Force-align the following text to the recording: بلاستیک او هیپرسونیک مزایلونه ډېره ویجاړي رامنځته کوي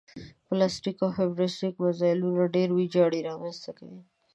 بلاستیک 0.49 0.97
او 1.03 1.09
هیپرسونیک 1.19 1.75
مزایلونه 1.83 2.43
ډېره 2.55 2.73
ویجاړي 2.75 3.19
رامنځته 3.29 3.71
کوي 3.77 3.99